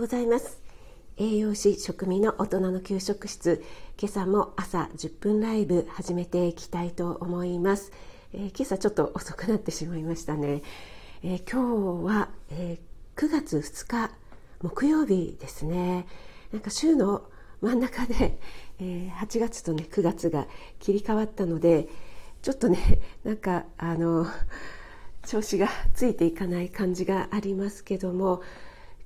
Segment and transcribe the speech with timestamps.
[0.00, 0.62] うございます。
[1.18, 3.62] 栄養士食味の大人の給食室
[4.00, 7.92] 今朝も朝10分ライブ始めていきたいと思います、
[8.32, 10.62] えー、今朝ちょっと遅くなってしまいましたね、
[11.22, 14.10] えー、今日は、えー、9月2日
[14.62, 16.06] 木曜日ですね。
[16.50, 17.24] なんか週の
[17.60, 18.38] 真ん中で、
[18.80, 20.46] え8月とね9月が
[20.78, 21.88] 切り替わったので
[22.40, 22.78] ちょっとね
[23.22, 24.26] なんかあの
[25.26, 28.40] 調子がついていかない感じがありますけども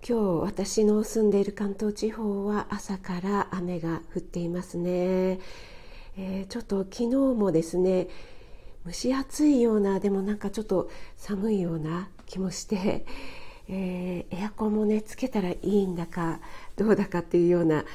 [0.07, 5.41] 今日私の住んでいる関東地方は朝から雨が降っていますね、
[6.19, 8.09] えー、ちょっと昨日もですね
[8.85, 13.07] 蒸し暑いようなでもなんかちょっと寒いような気もして、
[13.67, 16.41] えー、エアコンもねつけたらいいんだか
[16.77, 17.87] どうだかっていうような、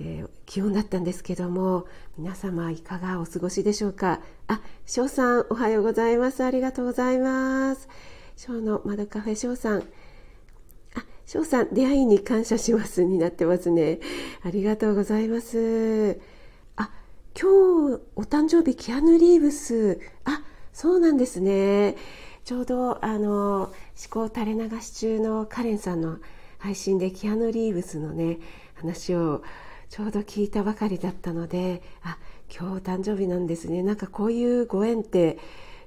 [0.00, 1.84] えー、気温だったんですけども
[2.16, 4.20] 皆様いかがお過ごしでしょうか？
[4.46, 6.42] あ翔さんおはようございます。
[6.42, 7.90] ありがとうございます。
[8.38, 9.84] 翔の窓カフェ翔さん。
[11.28, 14.00] 翔さん、出会いに感謝しますになってますね。
[14.42, 16.18] ありがとうございます。
[16.74, 16.90] あ、
[17.38, 20.00] 今日お誕生日キアヌ・リーブス。
[20.24, 21.96] あ、そうなんですね。
[22.44, 23.74] ちょうどあの思
[24.08, 26.16] 考垂れ流し中のカレンさんの
[26.56, 28.38] 配信でキアヌ・リーブスのね
[28.76, 29.42] 話を
[29.90, 32.16] ちょうど聞いたばかりだったのであ
[32.48, 35.38] 今日お誕生日なんですねなんかこういうご縁って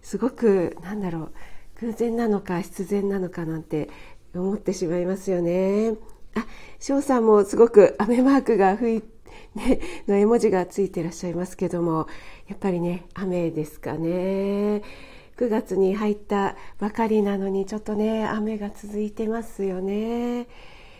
[0.03, 1.31] すごくなんだろう
[1.79, 3.89] 偶然なのか必然なのかなんて
[4.33, 5.95] 思ってしまいますよね。
[6.35, 6.45] あ、
[6.79, 9.03] 翔さんもすごく雨マークが吹い
[9.55, 12.07] ね、の絵文字がついていらっしゃいますけども、
[12.47, 14.81] やっぱりね、雨ですかね。
[15.37, 20.47] 9月に入ったばかりなのに、ちょっとね、雨が続いてますよね。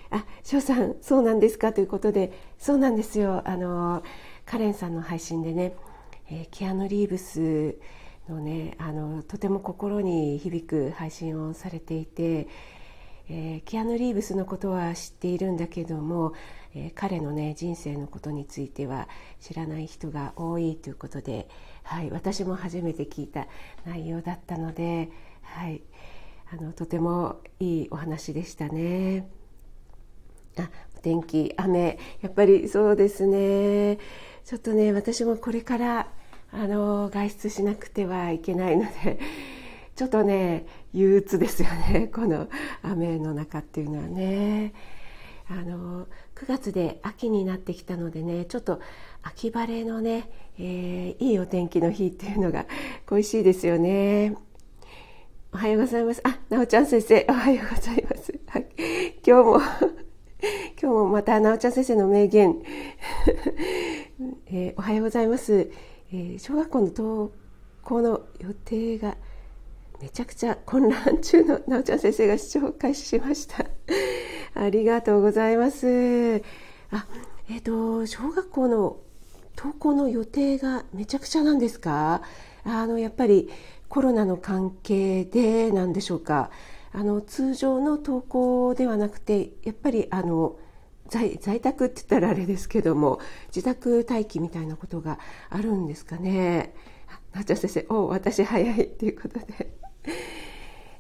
[0.10, 3.42] あ、翔さん、そうなんですかということで、そうなんですよ。
[3.45, 4.04] あの、
[4.45, 5.73] カレンさんの配信でね、
[6.30, 7.78] えー、キアヌ・リーブス
[8.28, 12.48] のね、あの、とても心に響く配信をされていて、
[13.34, 16.33] えー、キアヌ・リーブスのことは知っているんだけども、
[16.76, 19.08] えー、彼のね人生のことについては
[19.39, 21.48] 知らない人が多いということで、
[21.83, 23.48] はい、私も初めて聞いた
[23.86, 25.10] 内容だったので、
[25.44, 25.82] はい、
[26.52, 29.30] あのとてもいいお話でしたね。
[30.58, 30.70] あ
[31.02, 33.98] 天気雨やっぱりそうですね
[34.44, 36.08] ちょっとね私もこれから
[36.52, 39.20] あの外出しなくてはいけないので
[39.96, 42.48] ちょっとね憂鬱ですよね この
[42.82, 44.74] 雨の中っていうのはね。
[45.50, 48.80] あの9月で秋になってきたのでねちょっと
[49.22, 52.68] 秋晴れのね、えー、いいお天気の日っていうのが
[53.06, 54.36] 恋しいですよね。
[55.54, 56.22] おはようございます。
[56.23, 58.34] あ、なおちゃん先生、おはようございます。
[58.48, 58.68] はい、
[59.28, 59.60] 今日も
[60.82, 62.62] 今日もまたなおちゃん先生の名言、
[64.48, 65.70] えー、おはようございます。
[66.14, 67.32] えー、小学校の登
[67.84, 69.18] 校の予定が
[70.02, 73.66] めちゃくちゃ混乱中のなおちゃん先生が視聴開始しました。
[74.56, 76.42] ありがとうございます。
[76.92, 77.06] あ
[77.50, 78.98] えっ、ー、と小学校の
[79.56, 82.23] 登校の予定がめちゃくちゃなんですか？
[82.64, 83.50] あのやっぱり
[83.90, 86.50] コロナの関係でなんでしょうか？
[86.94, 90.58] あの通常の登校ではなくてやっぱりあの
[91.10, 93.20] 在在宅って言ったらあれですけども
[93.56, 95.20] 自宅待機みたいなことが
[95.50, 96.73] あるんですかね？
[97.34, 99.80] なっちゃん先生「お私早い」っていうことで。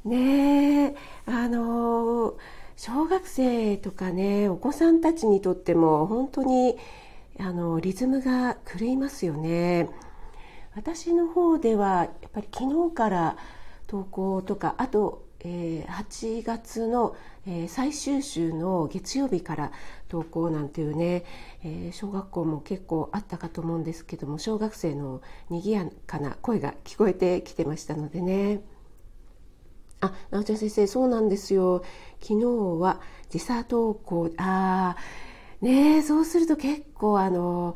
[0.05, 0.95] ねえ
[1.25, 2.35] あの
[2.75, 6.77] 小学生とかねお子さんたちにとっても本当に
[7.39, 9.89] あのリズムが狂いますよね。
[10.75, 13.37] 私の方ではやっぱり昨日から
[13.89, 19.71] 登校とかあと、えー、8月の、えー、最終週の月曜日から
[20.09, 21.25] 登校なんていうね、
[21.63, 28.61] えー、小学校も結構あったかと思うんですけども小学生の賑やかな声が聞こえてきてましたのでね。
[30.01, 31.83] あ、直ちゃん先生、そうなんですよ。
[32.21, 32.45] 昨日
[32.79, 37.75] は時差登校、ああ、ねえそうすると結構あの、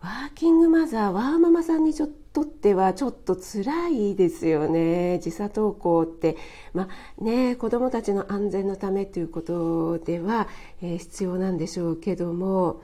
[0.00, 5.18] ワーキングマザー、ワーママさんにちょっとってはちょっと辛いですよね。
[5.20, 6.36] 時差登校って。
[6.72, 6.88] ま
[7.20, 10.48] あね、子供たちの安全のためということでは、
[10.82, 12.82] えー、必要なんでしょうけども、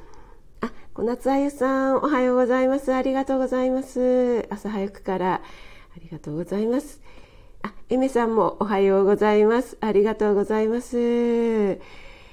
[0.61, 2.93] あ、小夏あゆさん、おはようございます。
[2.95, 4.47] ありがとうございます。
[4.51, 7.01] 朝早くからありがとうございます。
[7.63, 9.77] あ、エメさんもおはようございます。
[9.81, 10.99] ありがとうございます。
[10.99, 11.79] え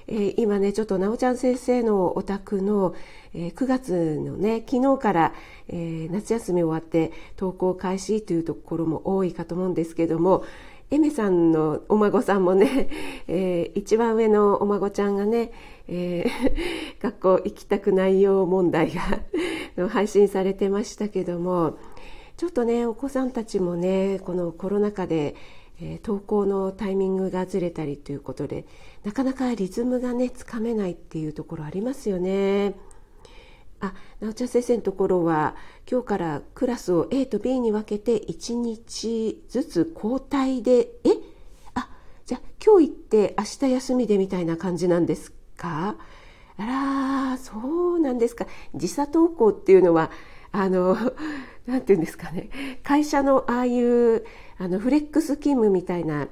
[0.07, 2.95] ー、今ね、ちょっとなおちゃん先生のお宅の、
[3.33, 5.33] えー、9月のね、昨日から、
[5.67, 10.45] えー、夏休み終わって登校開始というところも多いかと思うんですけども、
[10.89, 12.89] エメさんのお孫さんもね、
[13.27, 15.51] えー、一番上のお孫ちゃんがね、
[15.89, 18.93] えー、 学校行きたくないよう問題
[19.75, 21.77] が 配信されてましたけども、
[22.37, 25.35] ちょっとねお子さんたちもねこのコロナ禍で
[25.79, 28.65] えー、投稿のタイミングがずれたりということで
[29.03, 32.73] なかなかリズムがねつかめないっていうところありますよね。
[33.79, 35.55] あ、なおちゃん先生のところは
[35.87, 41.11] 今日からクラスを A と B に分けて1日ずつ交代でえ？
[41.75, 41.91] あ
[42.25, 45.95] じゃあ今日行って明日休みでみたいな感じなんですか？
[46.57, 47.53] あらそ
[47.97, 48.47] うなんですか。
[48.73, 50.09] 時差登校っていうのは
[50.51, 50.97] あの
[51.67, 52.49] なんていうんですかね。
[52.83, 54.25] 会社のああいう
[54.57, 56.29] あのフレックス勤務みたいな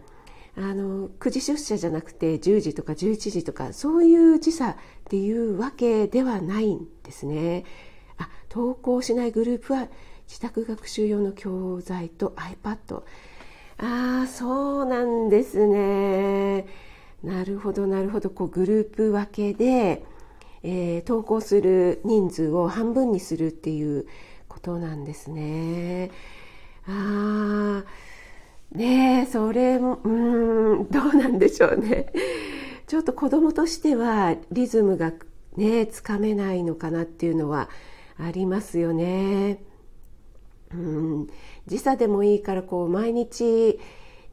[0.57, 4.75] あの9時出社じゃなくて10時とか11時とかそういう時差っ
[5.09, 7.65] ていうわけではないんですね。
[8.17, 9.89] あ登校しないグループは
[10.27, 13.03] 自宅学習用の教材と iPad
[13.77, 16.65] ああそうなんですね。
[17.23, 18.29] なるほどなるほど。
[18.29, 20.05] こうグループ分けで、
[20.63, 24.07] えー、登校する人数を半分にするっていう
[24.55, 26.11] ことなんですね
[26.87, 32.13] ああねそれもうんどうなんでしょうね
[32.87, 35.11] ちょっと子供としてはリズムが
[35.57, 37.69] ねつかめないのかなっていうのは
[38.17, 39.59] ありますよね。
[40.71, 41.27] うん
[41.67, 43.79] 時差でもいいからこう毎日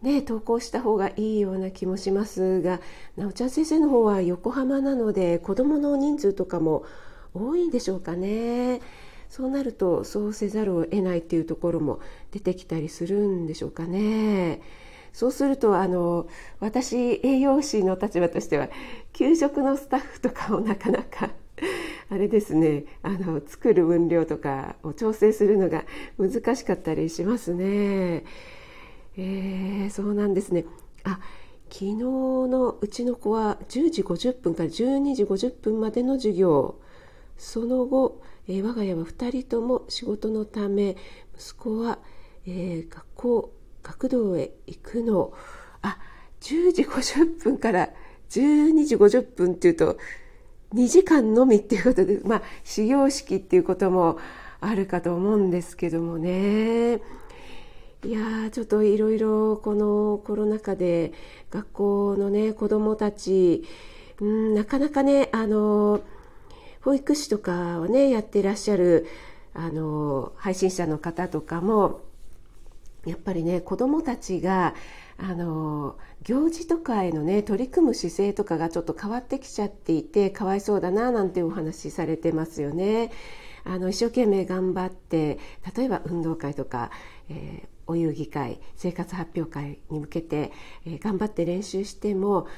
[0.03, 2.81] ね投稿した方がいいような気もしますが
[3.17, 6.85] なおちゃん先生の方は横浜なので子どもの人数とかも
[7.35, 8.81] 多いんでしょうかね。
[9.33, 12.01] そうなるとそうせざるを得ないっていうところも
[12.33, 14.61] 出てきたりするんでしょうかね。
[15.15, 16.29] そうするとあの
[16.61, 18.69] 私栄養士の立場としては
[19.15, 21.31] 給食のスタッフとかをなかなか
[22.11, 25.87] あれですねあの作る分量とかを調整するのが
[26.19, 28.25] 難しかったりしますね。
[29.17, 30.67] えー、そうなんですね
[31.05, 31.21] あ
[31.71, 36.75] 昨日のうちの子は10時50分から12時50分までの授業
[37.39, 40.97] その後えー、我が家は2人とも仕事のため
[41.39, 41.99] 息子は、
[42.47, 43.53] えー、学校
[43.83, 45.33] 学童へ行くの。
[45.83, 45.99] あ
[46.41, 47.91] 10時50分から
[48.31, 49.99] 12時50分っていうと
[50.75, 54.19] 2時間のみっていうことでまあ始業式っていうことも
[54.61, 57.01] あるかと思うんですけどもね。
[58.05, 61.13] いやちょっといろいろこのコロナ禍で
[61.51, 63.65] 学校のね子どもたち
[64.21, 66.01] うんなかなかねあの
[66.83, 69.07] 保育士とかをねやってらっしゃる
[69.55, 72.01] あの配信者の方とかも
[73.07, 74.75] やっぱりね子どもたちが
[75.19, 83.11] あの行事とかへのね取り組む姿勢とかがちょっと変わってきちゃっていてかわいそうだななんてお話しされてますよね。
[83.65, 85.39] あの一生懸命頑張って
[85.77, 86.91] 例えば運動会とか、
[87.29, 90.51] えー、お遊戯会生活発表会に向けて、
[90.85, 92.49] えー、頑張って練習しても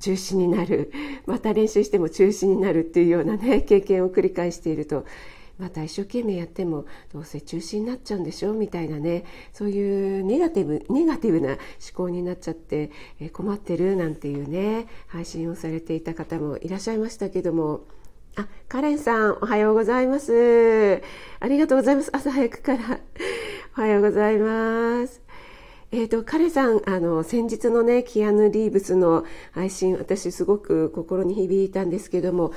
[0.00, 0.92] 中止になる。
[1.26, 5.04] また練習しても中止になるっていうようなね 経験を繰り返していると
[5.58, 11.58] また一生懸命やってもどうせ中止になっちゃうんでしょみたいなねそういうネガティブネガティブな思
[11.94, 12.90] 考になっちゃって
[13.32, 17.82] 困ってるなんていうね配信をされていた方もいらっしゃいましたけども。
[18.36, 21.02] あカレンさんおはようございます。
[21.40, 22.10] ありがとうございます。
[22.12, 23.00] 朝早くから。
[23.76, 25.29] おはようございます。
[25.92, 32.52] えーと、彼さんあの先日のねキアヌ・リーブスの配信私すごく心に響いたんですけども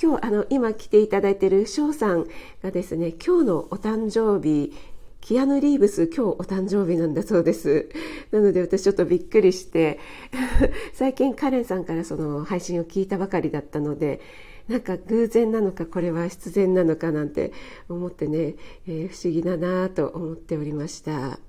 [0.00, 2.26] 今日あの今来ていただいている翔さん
[2.62, 4.72] がですね今日のお誕生日
[5.20, 7.88] キアヌ・リーブス今日お誕生日なんだそうです
[8.30, 9.98] なので私ちょっとびっくりして
[10.94, 14.20] 最近カレンさんからその配信を聞いたばかりだったので
[14.68, 17.52] なんか偶然なのかこれは必然なのかなんて
[17.88, 18.54] 思ってね、
[18.86, 21.40] えー、不思議だなと思っておりました。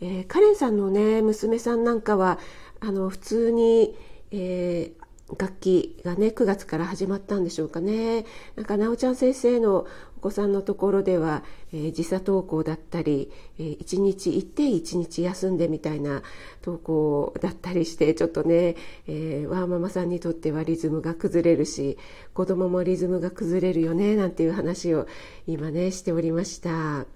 [0.00, 2.38] えー、カレンさんのね娘さんなんかは
[2.80, 3.96] あの普通に、
[4.30, 5.00] えー、
[5.38, 8.24] 楽器がね9月から始まったんでしょうかね
[8.56, 9.86] なんかなおちゃん先生の
[10.18, 16.22] お子さんのところでは、えー、時差登校だったり、えー、1日行って1日休んでみたいな
[16.64, 18.76] 登校だったりしてちょっとね、
[19.06, 21.96] えー、ワーママさんにとってはリズムが崩れるし
[22.34, 25.06] 子供もリズムが崩れるよねなんていう話を
[25.46, 27.06] 今ねしておりました。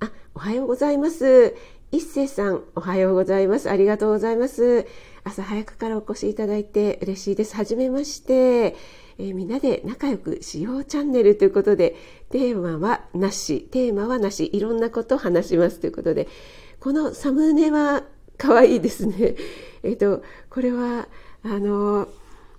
[0.00, 1.54] あ、おはようございます。
[1.90, 3.70] 一星さん、おはようございます。
[3.70, 4.86] ありがとうございます。
[5.24, 7.56] 朝早くからお越しいただいて嬉しいです。
[7.56, 8.76] はじめまして。
[9.16, 11.96] えー、みんなで仲良くしようチャンネルということで、
[12.28, 16.28] テーマはなし、テーマはなし、いろんなことを話しますということで、
[16.78, 18.04] このサムネは
[18.36, 19.36] 可愛いですね。
[19.82, 21.08] えっ、ー、と、これは、
[21.42, 22.06] あの、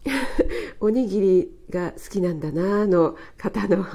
[0.81, 3.85] おにぎりが好きなんだなの方の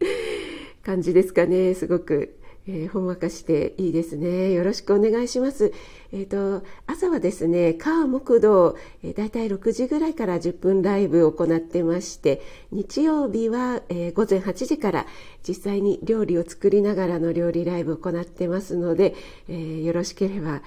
[0.82, 1.74] 感じですかね。
[1.74, 4.52] すごくえー、ほんわかしていいですね。
[4.52, 5.72] よろしくお願いします。
[6.12, 12.42] えっ、ー、と、朝はですね、火木道、えー、だいたい6時ぐらいから10分ライブを行ってまして、
[12.72, 15.06] 日曜日は、えー、午前8時から
[15.46, 19.14] 実際に料理を作りながらの料理ライブを行ってますので、
[19.48, 20.62] えー、よろしければ、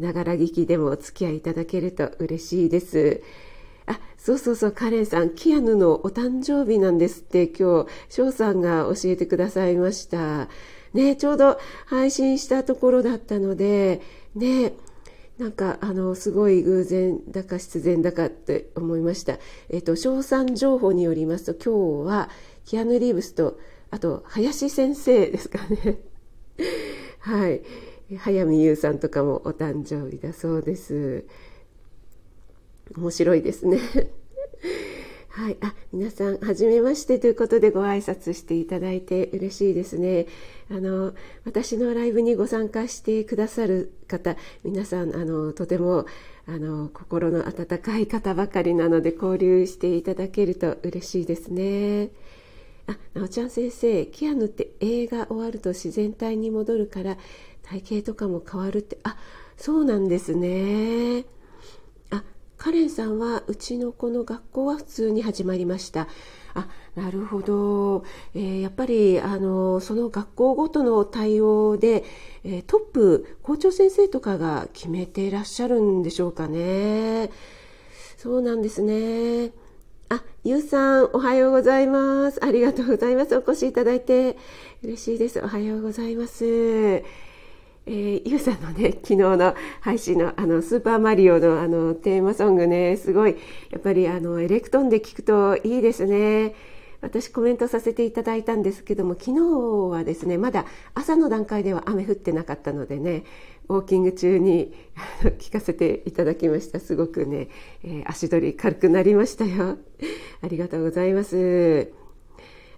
[0.00, 3.22] ながら聞きでもお付き合いいただけると嬉しいです。
[3.86, 10.48] あ、そうそうそう、カレンさん、キアヌのお誕生日なんですって、今日、翔さんが教えてくださいました。
[10.94, 14.00] ね、ちょうど配信したところだったので、
[14.34, 14.72] ね、
[15.38, 19.38] なんか、あの、すごい偶然だか必然だかって思いました。
[19.70, 22.30] えっと、賞賛情報によりますと、今日は、
[22.64, 23.58] キアヌ・リーブスと、
[23.90, 25.98] あと、林先生ですかね。
[27.20, 27.62] はい。
[28.18, 31.24] 早見優さんとかもお誕生日だそうです。
[32.96, 33.78] 面白いですね。
[35.32, 35.56] はい。
[35.62, 40.26] あ、皆さん、はじめましてということでご挨拶していただいて嬉しいですね。
[40.70, 41.14] あの、
[41.46, 46.04] 私のライブにご参加してくださる方、皆さん、あの、とても、
[46.46, 52.10] あの、心の温かい方ばかりなので、交流していただけると嬉しいですね。
[52.86, 57.16] あ、なおちゃん先生、キアヌって映画終わると自然体に戻るから、
[57.62, 59.16] 体型とかも変わるって、あ、
[59.56, 61.24] そうなんですね。
[62.62, 66.06] カレンさんはうちの子の学校は普通に始まりました
[66.54, 68.04] あなるほど、
[68.36, 72.04] えー、やっぱりあのその学校ごとの対応で、
[72.44, 77.32] えー、トップ校長先生とかが決めていらっしゃるんでしょうかね
[78.16, 79.50] そうなんですね
[80.08, 82.44] あ、ゆうさん、おはようございます。
[82.44, 83.34] ありがとうございます。
[83.34, 84.36] お越しいただいて
[84.82, 85.40] 嬉しいです。
[85.40, 87.02] おはようございます。
[87.86, 93.36] えー、ゆうさんのね、 昨日の配信のあの、スーパーマリオのあの、テーマソングね、すごい、
[93.70, 96.54] やっぱりあの、エレクトーンで聞くといいですね。
[97.00, 99.40] 私コメントさせていただいたんですけども、昨日
[99.90, 103.24] はですね、まだ朝の段階では雨降ってなかったのでね、
[103.68, 104.72] ウォーキング中に
[105.38, 106.78] 聞かせていただきました。
[106.78, 107.48] すごくね、
[107.82, 109.78] えー、足取り軽くなりましたよ。
[110.42, 111.90] ありがとうございます。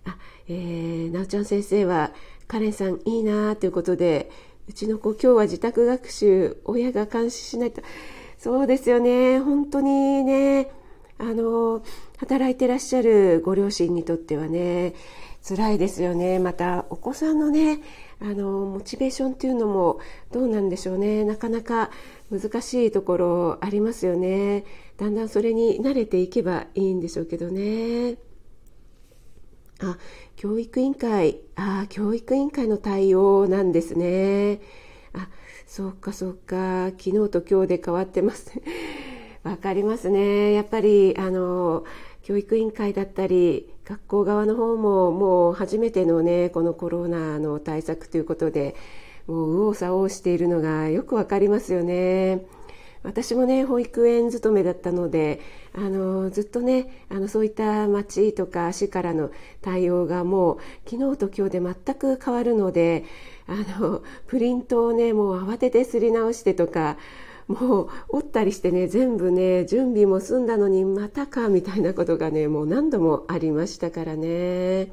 [0.07, 0.17] あ、
[0.49, 2.15] えー、なおちゃん先生は、
[2.47, 4.31] カレンさんいいなということで、
[4.69, 7.83] うちの子今日は自宅学習親が監視しないと。
[8.39, 9.39] そうですよね。
[9.39, 10.71] 本当にね。
[11.19, 11.83] あの
[12.19, 14.95] 働いてらっしゃるご両親にとってはね
[15.47, 16.39] 辛いですよね。
[16.39, 17.81] またお子さんのね
[18.21, 20.01] あのモチベーションっていうのも
[20.33, 21.25] どうなんでしょうね。
[21.25, 21.91] なかなか
[22.31, 24.65] 難しいところありますよね。
[24.97, 28.17] だんだんそれに慣れていけばいいんでしょうけどね。
[29.81, 29.99] あ
[30.37, 34.61] 教育委員会あ教育委員会の対応なんですね。
[35.13, 35.29] あ
[35.67, 36.87] そうかそうか。
[36.99, 38.53] 昨日と今日で変わってます。
[39.43, 40.53] わかりますね。
[40.53, 41.85] やっぱりあの
[42.23, 48.75] 教育委員会だったり学校側の方ももう初めてのねこのコロナの対策ということで
[49.27, 52.47] もう右往左往しているのがよくわかりますよね。
[53.05, 55.41] 私もね保育園勤めだったので
[55.75, 59.31] あのずっとねあのそういった町とか市からの
[59.61, 60.59] 対応がもう
[60.91, 63.05] 昨日と今日で全く変わるので
[63.47, 66.97] あのプリントをねもう慌ててすり直してとか
[67.47, 74.93] もう折ったりしてね全部ね準備も済んだのにまたかみたいなことがねもう何度もありましたからね。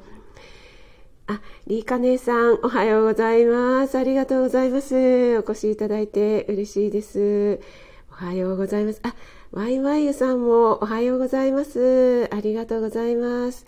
[1.28, 3.96] あ、リーカ姉さん、おはようございます。
[3.96, 5.38] ありがとうございます。
[5.38, 7.60] お越しいただいて嬉しいです。
[8.12, 9.00] おはようございます。
[9.04, 9.14] あ、
[9.52, 12.28] ワイワイユさんもおはようございます。
[12.30, 13.64] ありがとうございます。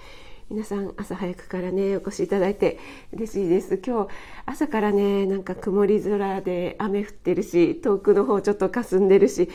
[0.51, 2.79] 皆さん朝早くからねお越しいただいて
[3.15, 4.11] 嬉しいです今日
[4.45, 9.49] 朝からねなんか曇り空で雨降ってるし遠くの方ちょっと霞んでるし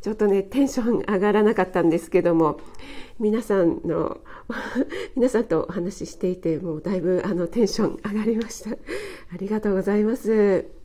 [0.00, 2.58] ちょっとねテンション上がらなかったんですけども
[3.20, 4.18] 皆さんの
[5.14, 8.76] 皆さんとお話ししていてもうだいぶあのテンション上がりましたあ
[9.38, 10.81] りがとうございます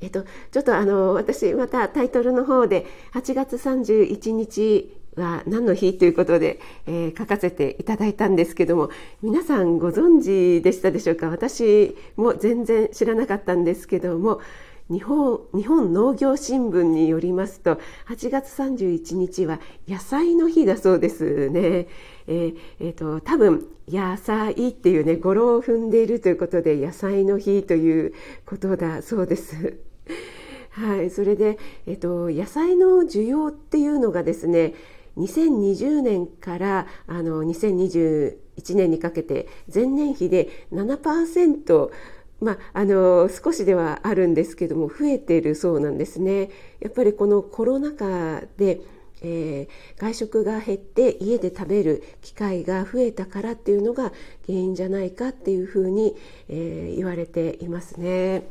[0.00, 8.90] えっと、ちょっとあの私またタイトルの方で8月31日は何の日ということで、えー、書かせていただいたんですけども
[9.22, 11.28] 皆さんご存知でしたでしょうか？
[11.28, 14.40] 私も全然知らなかったんですけども
[14.88, 21.88] 日本日本農業新聞によりますと8月31日は野菜の日だそうですね。
[22.28, 29.85] えーえーと、多分野菜っていうね語呂を踏んでいるということで野菜の日ということだそうです。
[30.70, 34.74] はい、それで、えっと、野菜の需要っていうのがですね
[35.16, 38.36] 2020年からあの2021
[38.74, 41.90] 年にかけて前年比で7%
[42.38, 46.50] まあ、あの少しではあるんですけども増えているそうなんですね。
[46.80, 48.82] やっぱりこのコロナ禍で
[49.22, 54.12] えー、外食が減って家で食べる機会が増えたからっていうのが
[54.46, 56.14] 原因じゃないかっていうふうに、
[56.48, 58.46] えー、言われていますね。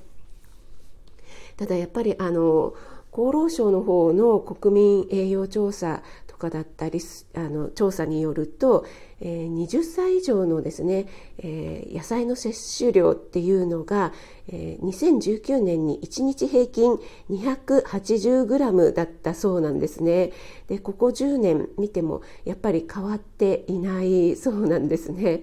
[1.57, 2.73] ただやっぱりあの
[3.11, 6.99] 厚労省の方の国民栄養調査とかだったり
[7.33, 8.85] あの調査によると、
[9.21, 11.07] えー、20歳以上のですね、
[11.37, 14.11] えー、野菜の摂取量っていうのが、
[14.49, 20.33] えー、2019年に1日平均 280g だったそうなんですね
[20.67, 25.41] でここ10年見てもやっぱり変わっていないそうなんですね。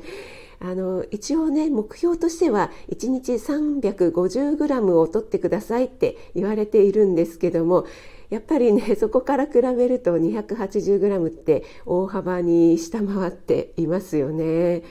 [0.64, 7.84] あの一応ね目標としては1日 350g を取ってくださいって言われているんですけども
[8.30, 14.84] やっぱりね そこから比べると 280g って大幅に下回っていますよね。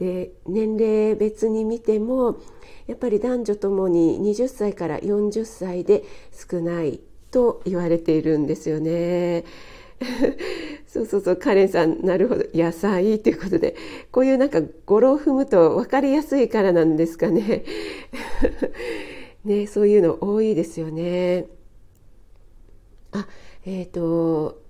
[0.00, 2.36] で年齢別に見ても
[2.86, 9.44] やっぱり男女ともに20歳から40歳で少ないと言われているんですよね。
[10.86, 12.44] そうそうそうカレンさんなるほど。
[12.54, 13.76] 野菜ということで
[14.10, 17.64] こういうなんか語呂を踏むと分かりやすいからなんですかね。
[19.44, 21.46] ねそういうの多いですよね。
[23.12, 23.26] あ
[23.64, 24.62] えっ、ー、と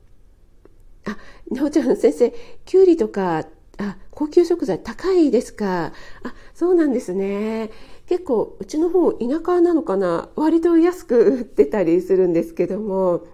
[1.05, 1.17] あ
[1.51, 2.33] なおちゃん先生
[2.65, 3.47] きゅうりとか
[3.79, 5.93] あ高級食材高いですか？
[6.23, 7.71] あそうなんですね。
[8.07, 10.29] 結構うちの方田舎なのかな？
[10.37, 13.25] 割と安く売ってたりするんですけども。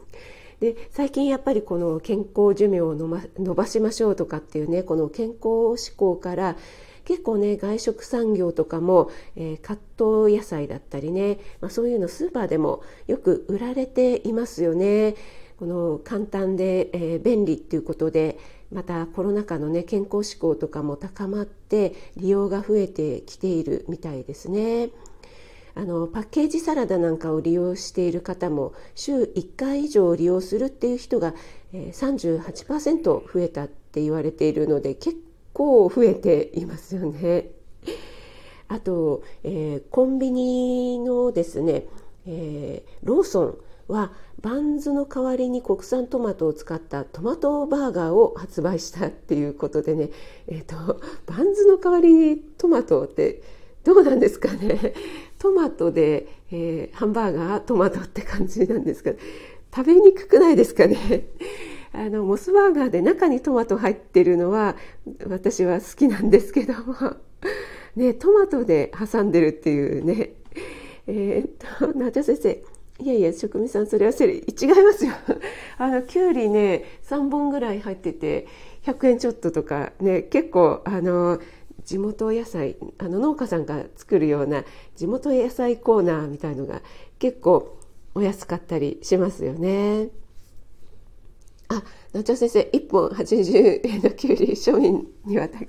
[0.63, 6.57] で最近やっぱりこの健康寿命を伸ばしましょうとかっていうねこの健康志向から
[7.05, 15.17] 結構ね外食産業とかも、えー、カット野菜だったりね、まあ、そういうのスーパーでもよく売られていますよね。
[15.59, 18.39] この簡単で、えー、便利っていうことで
[18.71, 24.91] またコロナ禍のね健康志向とかも高まって利用が増えてきているみたいですね。
[25.75, 31.35] あのパッケージサラダなんかを利用している方も週1回以上利用するっていう人が、
[31.73, 35.17] えー、38%増えたって言われているので結
[35.53, 37.51] 構増えていますよね。
[38.69, 41.87] あと、えー、コンビニのですね、
[42.27, 50.11] えー、ローソンはバンズの代わりに国産トマトを使ったトマトバーガーを発売したっていうことでね、
[50.49, 53.43] えーとバンズの代わりにトマトって
[53.85, 54.95] どうなんですかね
[55.43, 59.11] トマトで、えー、ハンバーガートマトって感じなんですが
[59.75, 61.25] 食べにくくないですかね？
[61.93, 64.77] あのモスバーガーで中にトマト入ってるのは
[65.27, 66.95] 私は好きなんですけども。
[67.97, 70.35] ねトマトで挟んでるっていうね。
[71.09, 71.51] え、っ
[71.81, 72.63] とナチョ先生。
[73.01, 74.43] いやいや職人さんそれはそれ違い
[74.85, 75.13] ますよ。
[75.77, 78.47] あのきゅうりね3本ぐらい入ってて
[78.85, 81.41] 100円ちょっととかね結構あの
[81.85, 84.65] 地元野菜あの農家さんが作るような
[84.97, 86.83] 地元野菜コーナーみたいのが
[87.19, 87.79] 結構
[88.15, 90.09] お安かったりしますよね。
[91.69, 95.69] あ、野鳥先生、1本80円のきゅうり、庶民には高い。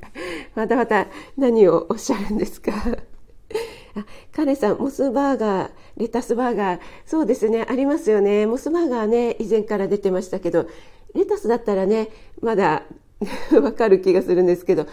[0.54, 2.73] またまた何をおっしゃるんですか？
[3.95, 8.45] あ、カレさん、モスバーガー、レタスバーガー、そうですね、ありますよね。
[8.47, 10.67] モスバーガーね、以前から出てましたけど、
[11.13, 12.10] レタスだったらね、
[12.41, 12.84] まだ
[13.62, 14.88] わかる気がするんですけど、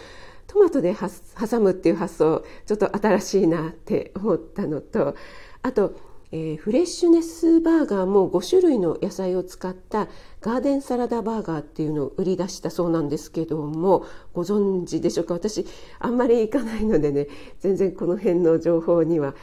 [0.51, 5.15] トマトで挟むっていう発想ちょっと新しいなって思ったのと
[5.61, 5.95] あと、
[6.33, 10.09] えー、フレッシュネスバーガーも5種類の野菜を使った
[10.41, 15.35] ガーデンサラダバーガーっていうのを売り出したそうなんですけどもご存知でしょうか？
[15.35, 15.65] 私
[15.99, 17.27] あんまり行かないのでね
[17.59, 19.35] 全然この辺の情報には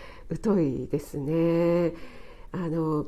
[0.44, 1.94] 疎いですね。
[2.52, 3.06] あの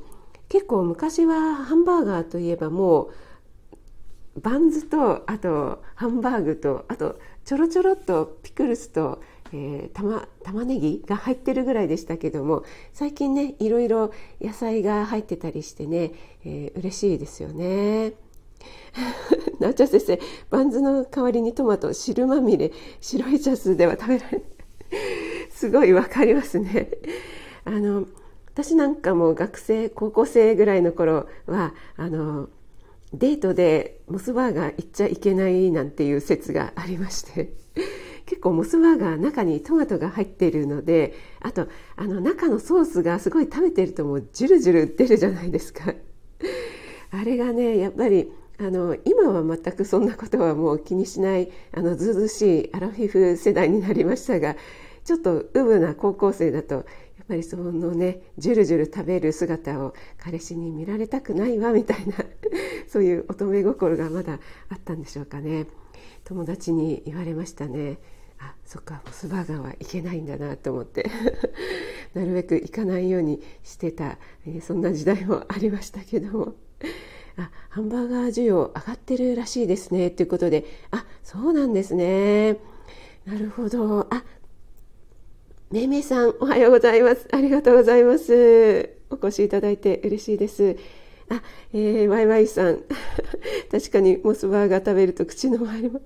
[0.49, 3.11] 結構昔はハンバーガーといえばも
[4.37, 9.23] うバンズとあとハンバーグとあとちょろちょろっとピクルスと、
[9.53, 16.13] えー、玉玉ねぎが入ってるぐらいでしたけども最近ねいろいろ野菜が入ってたりしてね、
[16.45, 18.13] えー、嬉しいですよね。
[19.59, 24.43] なおちゃん先生バンズの代わりにトマト汁まみれ白いチャスでは食べられない
[25.51, 26.91] すごいわかりますね。
[27.65, 28.07] あの
[28.53, 32.49] 私なんかも学生高校生ぐらいの頃はあの
[33.13, 37.53] デートでモスバーガー行っちゃいけないなんていう説がありまして
[38.27, 45.95] 結構モスバーガー中にトマトが入っているのであとあの中のソースがすごい食べてるともうジュルジュル出るじゃないですか。
[47.11, 54.55] あれがねやっぱりあの今は全くそんなことはもう気にしないあのずうずしいアラフィフ世代になりましたが
[55.05, 56.85] ちょっとウブな高校生だと
[57.31, 62.15] ぱりそのねジュルジュル食べる姿を彼氏に見られたくないわみたいな
[62.89, 65.67] そういう乙女心がまだあったんでしょうかね。
[66.25, 67.99] 友達に言われましたね。
[68.41, 71.09] あそっかモスバーガーはいけないんだなと思って。
[72.15, 76.55] なるべく行かないようにしてた、え、そんな時代もありましたけども。
[77.37, 80.11] あハンバーガー需要上がってるらしいですね。
[80.11, 82.59] ということであそうなんですね。
[83.25, 84.01] なるほど。
[84.11, 84.25] あ
[85.71, 87.29] めいめいさんおはようございます。
[87.31, 88.91] ありがとうございます。
[89.09, 90.77] お越しいただいて嬉しいです。
[91.29, 91.41] あ、
[91.73, 92.83] えー、ワイワイさん。
[93.71, 96.01] 確かにモスバーガー食べると口の周りも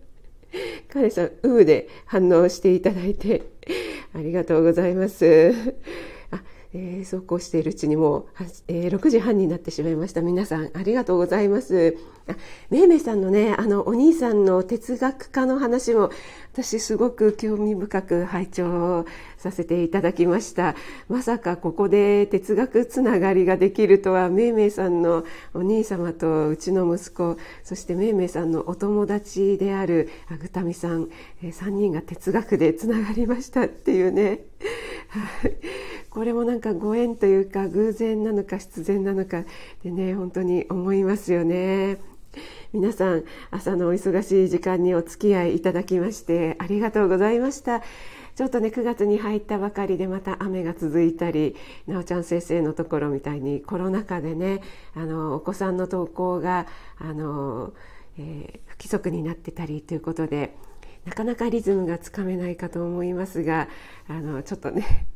[0.93, 3.41] 彼さん、うーで反応していただいて、
[4.13, 5.51] ありがとうございます。
[6.77, 8.27] えー、そうこうしているうちにもう、
[8.67, 10.23] えー、6時半になってしまいました。
[10.23, 11.97] 皆さんありがとうございます。
[12.27, 12.35] あ
[12.71, 16.11] めいめいさんのねあのお兄さんの哲学家の話も
[16.53, 19.05] 私すごく興味深く拝聴
[19.37, 20.75] させていただきました。
[21.09, 31.09] まさかここで哲学つながりができるとはめいめいさんのお兄様とうちの息子そしてめいめいさんのお友達であるあぐたみさん、
[31.41, 34.41] えー、3人が哲学でつながりましたっていうね。
[36.15, 39.43] これもなんかご縁というか偶然なのか必然なのか
[39.83, 41.99] でね本当に思いますよね。
[42.73, 47.81] 皆さん朝のお忙しい時間にお付き合いいただきましてありがとうございました
[48.35, 51.55] ちょっとね9月に入ったばかりでまた雨が続いたり
[51.87, 54.63] なおちゃん先生のところみたいにコロナ禍でね
[54.97, 56.67] あのお子さんの登校が
[56.99, 57.73] あの、
[58.19, 60.57] えー、不規則になってたりということで
[61.05, 63.69] なかなかリズムがつかめないかと思いますが
[64.09, 65.07] あのちょっとね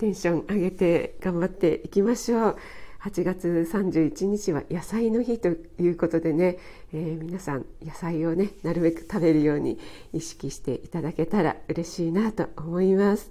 [0.00, 2.56] テンション上げて頑張っていきましょう。
[3.02, 6.56] 8月31日は野菜の日ということでね、
[6.94, 9.78] えー、皆さん野菜をねなるべく食べるように
[10.14, 13.30] 意識していただけたら嬉しいなと思います。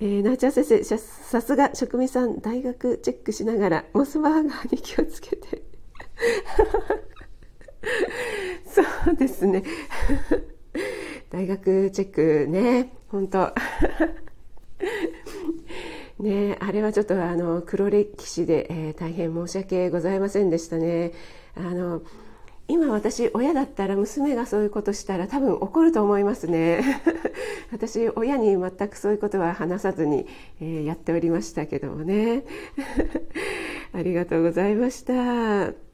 [0.00, 5.62] えー、なおちゃん先生さすが職味さん大学チェックしながらモスバーガーに気をつけて。
[8.64, 9.62] そうですね。
[11.28, 13.52] 大学チェックね本当。
[16.20, 21.12] ねあれはちょっとあの黒歴史で、えー、大変申し訳ございませんでしたね。
[21.54, 22.02] あの
[22.68, 26.82] 今私親だったら娘がそういうことしたら多分怒ると思いますね。
[27.70, 30.26] 私親に全くそういうことは話さずに、
[30.60, 32.44] えー、やっておりましたけどもね。
[33.92, 35.91] ありがとうございました。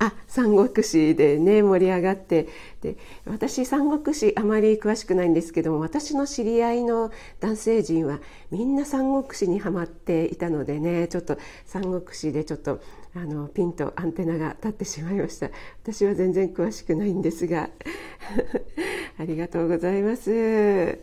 [0.00, 2.48] あ三国志でね盛り上がって。
[2.80, 8.20] で私三国志あまり詳しくないんですけども私の知り合いの男性陣は
[8.52, 12.80] みんな三国志にはまっていたのでねちょっと三国志でちょっと
[13.16, 15.50] あのピンとアンテナが立ってしまいました。
[15.82, 17.68] 私は全然詳しくないんですが。
[19.18, 20.98] ありがとうございます。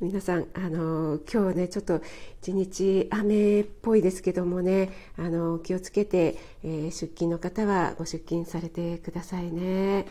[0.00, 2.00] 皆さんあの今日ねちょっと
[2.40, 10.06] 一日雨っぽいですけどもねあの気をつけて、えー、出勤の方はご出勤されてくださいね、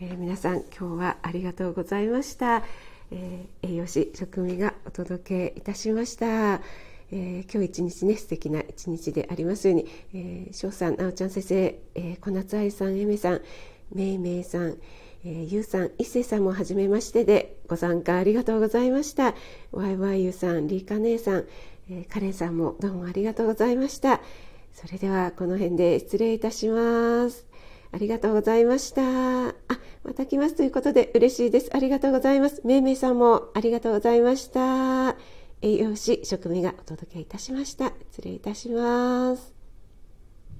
[0.00, 2.64] えー、皆さん今日はありがとうございました、
[3.10, 6.62] えー、栄養士職味がお届けいたしました、
[7.12, 9.86] え今日一日ね素敵な一日でありますように。
[10.52, 13.42] 翔、えー、さんなおちゃん先生、え小夏愛さんえめさん
[13.92, 14.78] めいめいさん
[15.28, 19.34] えー、ゆうさん、いっせさんもはじめましてでご参加ありがとうございました。
[19.72, 21.44] わいわいゆさん、りーか姉さん、
[21.90, 24.20] えー、カレンさんもどうもありがとうございました。
[24.72, 27.44] それではこの辺で失礼いたします。
[27.90, 29.02] ありがとうございました。
[29.48, 29.52] あ、
[30.04, 31.70] また来ますということで嬉しいです。
[31.74, 32.62] ありがとうございます。
[32.64, 35.16] めいめいさんもありがとうございました。
[35.60, 37.92] 栄養士、職務がお届けいたしました。
[38.12, 39.55] 失礼いたします。